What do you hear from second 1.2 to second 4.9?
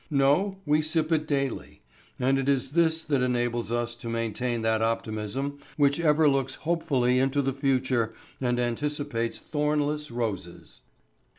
daily, and it is this that enables us to maintain that